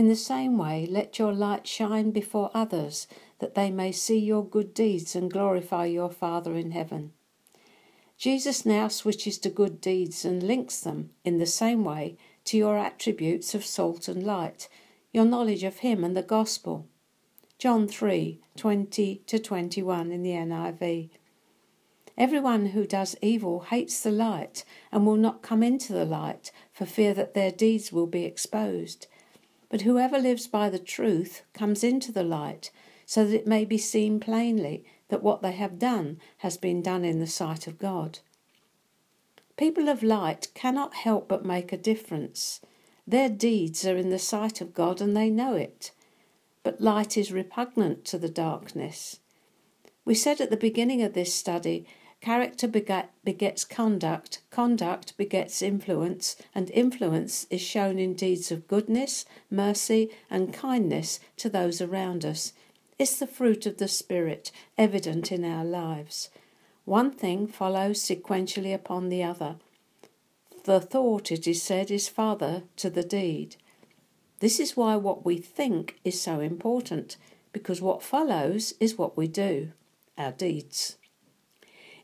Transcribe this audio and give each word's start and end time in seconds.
In 0.00 0.08
the 0.08 0.16
same 0.16 0.56
way, 0.56 0.86
let 0.86 1.18
your 1.18 1.34
light 1.34 1.66
shine 1.66 2.10
before 2.10 2.50
others, 2.54 3.06
that 3.38 3.54
they 3.54 3.70
may 3.70 3.92
see 3.92 4.16
your 4.16 4.42
good 4.42 4.72
deeds 4.72 5.14
and 5.14 5.30
glorify 5.30 5.84
your 5.84 6.08
Father 6.08 6.54
in 6.54 6.70
heaven. 6.70 7.12
Jesus 8.16 8.64
now 8.64 8.88
switches 8.88 9.36
to 9.40 9.50
good 9.50 9.78
deeds 9.78 10.24
and 10.24 10.42
links 10.42 10.80
them 10.80 11.10
in 11.22 11.36
the 11.36 11.44
same 11.44 11.84
way 11.84 12.16
to 12.44 12.56
your 12.56 12.78
attributes 12.78 13.54
of 13.54 13.62
salt 13.62 14.08
and 14.08 14.22
light, 14.22 14.70
your 15.12 15.26
knowledge 15.26 15.64
of 15.64 15.80
Him 15.80 16.02
and 16.02 16.16
the 16.16 16.22
gospel. 16.22 16.86
John 17.58 17.86
3 17.86 18.40
20 18.56 19.22
to 19.26 19.38
21 19.38 20.10
in 20.12 20.22
the 20.22 20.30
NIV. 20.30 21.10
Everyone 22.16 22.68
who 22.68 22.86
does 22.86 23.16
evil 23.20 23.60
hates 23.68 24.02
the 24.02 24.10
light 24.10 24.64
and 24.90 25.04
will 25.04 25.16
not 25.16 25.42
come 25.42 25.62
into 25.62 25.92
the 25.92 26.06
light 26.06 26.52
for 26.72 26.86
fear 26.86 27.12
that 27.12 27.34
their 27.34 27.50
deeds 27.50 27.92
will 27.92 28.06
be 28.06 28.24
exposed. 28.24 29.06
But 29.70 29.82
whoever 29.82 30.18
lives 30.18 30.46
by 30.48 30.68
the 30.68 30.78
truth 30.78 31.42
comes 31.54 31.82
into 31.82 32.12
the 32.12 32.24
light, 32.24 32.70
so 33.06 33.24
that 33.24 33.34
it 33.34 33.46
may 33.46 33.64
be 33.64 33.78
seen 33.78 34.20
plainly 34.20 34.84
that 35.08 35.22
what 35.22 35.42
they 35.42 35.52
have 35.52 35.78
done 35.78 36.20
has 36.38 36.56
been 36.56 36.82
done 36.82 37.04
in 37.04 37.20
the 37.20 37.26
sight 37.26 37.66
of 37.66 37.78
God. 37.78 38.18
People 39.56 39.88
of 39.88 40.02
light 40.02 40.48
cannot 40.54 40.94
help 40.94 41.28
but 41.28 41.44
make 41.44 41.72
a 41.72 41.76
difference. 41.76 42.60
Their 43.06 43.28
deeds 43.28 43.86
are 43.86 43.96
in 43.96 44.10
the 44.10 44.18
sight 44.18 44.60
of 44.60 44.74
God 44.74 45.00
and 45.00 45.16
they 45.16 45.30
know 45.30 45.54
it. 45.54 45.92
But 46.62 46.80
light 46.80 47.16
is 47.16 47.32
repugnant 47.32 48.04
to 48.06 48.18
the 48.18 48.28
darkness. 48.28 49.20
We 50.04 50.14
said 50.14 50.40
at 50.40 50.50
the 50.50 50.56
beginning 50.56 51.02
of 51.02 51.14
this 51.14 51.34
study 51.34 51.86
Character 52.20 52.68
beget, 52.68 53.10
begets 53.24 53.64
conduct, 53.64 54.42
conduct 54.50 55.16
begets 55.16 55.62
influence, 55.62 56.36
and 56.54 56.70
influence 56.72 57.46
is 57.48 57.62
shown 57.62 57.98
in 57.98 58.12
deeds 58.12 58.52
of 58.52 58.68
goodness, 58.68 59.24
mercy, 59.50 60.10
and 60.28 60.52
kindness 60.52 61.20
to 61.38 61.48
those 61.48 61.80
around 61.80 62.26
us. 62.26 62.52
It's 62.98 63.18
the 63.18 63.26
fruit 63.26 63.64
of 63.64 63.78
the 63.78 63.88
Spirit 63.88 64.52
evident 64.76 65.32
in 65.32 65.46
our 65.46 65.64
lives. 65.64 66.28
One 66.84 67.10
thing 67.10 67.46
follows 67.46 68.00
sequentially 68.00 68.74
upon 68.74 69.08
the 69.08 69.22
other. 69.22 69.56
The 70.64 70.80
thought, 70.80 71.32
it 71.32 71.46
is 71.46 71.62
said, 71.62 71.90
is 71.90 72.08
father 72.08 72.64
to 72.76 72.90
the 72.90 73.02
deed. 73.02 73.56
This 74.40 74.60
is 74.60 74.76
why 74.76 74.96
what 74.96 75.24
we 75.24 75.38
think 75.38 75.98
is 76.04 76.20
so 76.20 76.40
important, 76.40 77.16
because 77.54 77.80
what 77.80 78.02
follows 78.02 78.74
is 78.78 78.98
what 78.98 79.16
we 79.16 79.26
do, 79.26 79.72
our 80.18 80.32
deeds. 80.32 80.96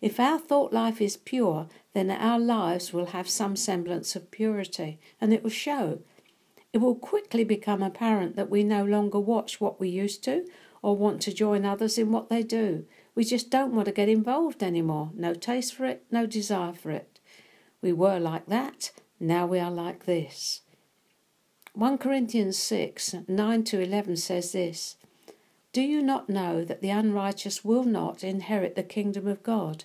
If 0.01 0.21
our 0.21 0.39
thought 0.39 0.73
life 0.73 1.01
is 1.01 1.17
pure, 1.17 1.69
then 1.95 2.11
our 2.11 2.39
lives 2.39 2.93
will 2.93 3.07
have 3.07 3.29
some 3.29 3.57
semblance 3.57 4.15
of 4.15 4.31
purity, 4.31 4.99
and 5.21 5.33
it 5.33 5.43
will 5.43 5.51
show. 5.51 6.01
It 6.73 6.79
will 6.79 6.95
quickly 6.95 7.45
become 7.45 7.83
apparent 7.83 8.37
that 8.37 8.51
we 8.51 8.63
no 8.63 8.85
longer 8.85 9.19
watch 9.19 9.61
what 9.61 9.81
we 9.81 9.89
used 9.89 10.23
to 10.25 10.47
or 10.83 10.97
want 10.97 11.23
to 11.23 11.33
join 11.33 11.65
others 11.65 11.97
in 11.97 12.13
what 12.13 12.29
they 12.29 12.43
do. 12.43 12.85
We 13.15 13.25
just 13.25 13.51
don't 13.51 13.75
want 13.75 13.87
to 13.87 13.93
get 13.93 14.09
involved 14.09 14.63
anymore. 14.63 15.11
No 15.15 15.33
taste 15.33 15.75
for 15.75 15.87
it, 15.87 16.05
no 16.11 16.27
desire 16.27 16.75
for 16.75 16.91
it. 16.91 17.19
We 17.81 17.93
were 17.93 18.19
like 18.19 18.47
that, 18.47 18.91
now 19.19 19.47
we 19.47 19.59
are 19.59 19.71
like 19.71 20.05
this. 20.05 20.61
1 21.73 21.99
Corinthians 21.99 22.57
6 22.59 23.17
9 23.29 23.65
to 23.65 23.81
11 23.81 24.17
says 24.17 24.53
this 24.53 24.97
Do 25.77 25.83
you 25.83 26.01
not 26.01 26.31
know 26.31 26.65
that 26.65 26.81
the 26.81 26.89
unrighteous 26.89 27.63
will 27.63 27.85
not 27.85 28.25
inherit 28.25 28.77
the 28.77 28.83
kingdom 28.83 29.27
of 29.27 29.43
God? 29.43 29.85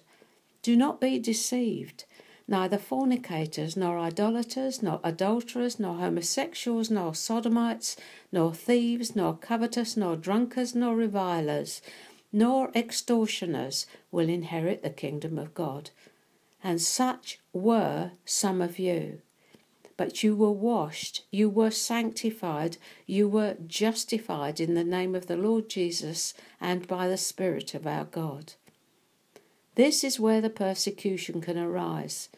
Do 0.62 0.78
not 0.78 1.02
be 1.02 1.20
deceived. 1.20 2.06
Neither 2.48 2.78
fornicators, 2.78 3.76
nor 3.76 4.00
idolaters, 4.00 4.82
nor 4.82 5.02
adulterers, 5.04 5.82
nor 5.82 5.98
homosexuals, 5.98 6.90
nor 6.90 7.14
sodomites, 7.14 7.98
nor 8.32 8.54
thieves, 8.54 9.18
nor 9.18 9.36
covetous, 9.36 9.98
nor 9.98 10.16
drunkards, 10.16 10.74
nor 10.74 10.96
revilers, 10.96 11.82
nor 12.32 12.72
extortioners 12.74 13.86
will 14.14 14.30
inherit 14.30 14.84
the 14.84 14.90
kingdom 14.92 15.38
of 15.38 15.54
God. 15.54 15.90
And 16.64 16.80
such 16.82 17.42
were 17.52 18.12
some 18.24 18.62
of 18.62 18.80
you. 18.80 19.24
But 20.02 20.24
you 20.24 20.36
were 20.36 20.52
washed, 20.52 21.26
you 21.30 21.48
were 21.48 21.70
sanctified, 21.70 22.78
you 23.06 23.28
were 23.30 23.56
justified 23.68 24.60
in 24.60 24.74
the 24.74 24.84
name 24.84 25.14
of 25.14 25.28
the 25.28 25.38
Lord 25.38 25.70
Jesus 25.70 26.34
and 26.60 26.88
by 26.88 27.08
the 27.08 27.18
Spirit 27.18 27.76
of 27.76 27.86
our 27.86 28.06
God. 28.06 28.54
This 29.76 30.04
is 30.04 30.20
where 30.20 30.42
the 30.42 30.50
persecution 30.50 31.40
can 31.40 31.56
arise. 31.56 32.30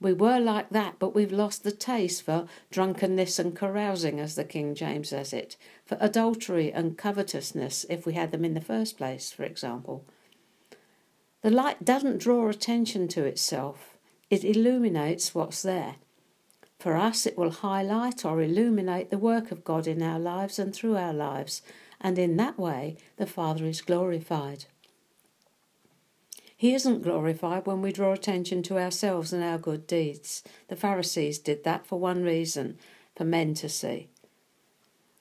We 0.00 0.12
were 0.12 0.38
like 0.38 0.70
that, 0.70 1.00
but 1.00 1.12
we've 1.12 1.32
lost 1.32 1.64
the 1.64 1.72
taste 1.72 2.22
for 2.22 2.46
drunkenness 2.70 3.40
and 3.40 3.56
carousing, 3.56 4.20
as 4.20 4.36
the 4.36 4.44
King 4.44 4.76
James 4.76 5.08
says 5.08 5.32
it, 5.32 5.56
for 5.84 5.98
adultery 6.00 6.72
and 6.72 6.96
covetousness, 6.96 7.86
if 7.90 8.06
we 8.06 8.12
had 8.12 8.30
them 8.30 8.44
in 8.44 8.54
the 8.54 8.60
first 8.60 8.96
place, 8.96 9.32
for 9.32 9.42
example. 9.42 10.04
The 11.42 11.50
light 11.50 11.84
doesn't 11.84 12.18
draw 12.18 12.48
attention 12.48 13.08
to 13.08 13.24
itself, 13.24 13.98
it 14.30 14.44
illuminates 14.44 15.34
what's 15.34 15.62
there. 15.62 15.96
For 16.80 16.96
us, 16.96 17.26
it 17.26 17.36
will 17.36 17.50
highlight 17.50 18.24
or 18.24 18.40
illuminate 18.40 19.10
the 19.10 19.18
work 19.18 19.52
of 19.52 19.64
God 19.64 19.86
in 19.86 20.02
our 20.02 20.18
lives 20.18 20.58
and 20.58 20.74
through 20.74 20.96
our 20.96 21.12
lives, 21.12 21.60
and 22.00 22.18
in 22.18 22.38
that 22.38 22.58
way, 22.58 22.96
the 23.18 23.26
Father 23.26 23.66
is 23.66 23.82
glorified. 23.82 24.64
He 26.56 26.72
isn't 26.74 27.02
glorified 27.02 27.66
when 27.66 27.82
we 27.82 27.92
draw 27.92 28.14
attention 28.14 28.62
to 28.62 28.78
ourselves 28.78 29.30
and 29.30 29.44
our 29.44 29.58
good 29.58 29.86
deeds. 29.86 30.42
The 30.68 30.76
Pharisees 30.76 31.38
did 31.38 31.64
that 31.64 31.86
for 31.86 32.00
one 32.00 32.22
reason 32.22 32.78
for 33.14 33.24
men 33.24 33.52
to 33.54 33.68
see. 33.68 34.08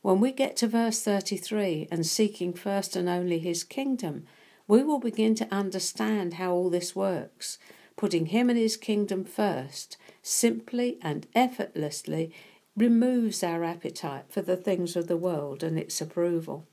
When 0.01 0.21
we 0.21 0.31
get 0.31 0.55
to 0.57 0.67
verse 0.67 1.01
33 1.01 1.89
and 1.91 2.05
seeking 2.05 2.53
first 2.53 2.95
and 2.95 3.09
only 3.09 3.39
his 3.39 3.65
kingdom, 3.65 4.25
we 4.65 4.81
will 4.81 4.99
begin 4.99 5.35
to 5.35 5.53
understand 5.53 6.35
how 6.35 6.53
all 6.53 6.69
this 6.69 6.95
works. 6.95 7.57
Putting 7.99 8.27
him 8.27 8.49
and 8.49 8.57
his 8.57 8.77
kingdom 8.77 9.25
first 9.25 9.97
simply 10.23 10.97
and 11.01 11.27
effortlessly 11.35 12.33
removes 12.77 13.43
our 13.43 13.61
appetite 13.65 14.23
for 14.29 14.41
the 14.41 14.55
things 14.55 14.95
of 14.95 15.07
the 15.07 15.17
world 15.17 15.63
and 15.63 15.77
its 15.77 15.99
approval. 15.99 16.65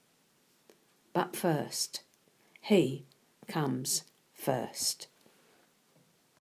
But 1.13 1.35
first, 1.35 2.05
he 2.61 3.07
comes 3.49 4.05
first. 4.35 5.09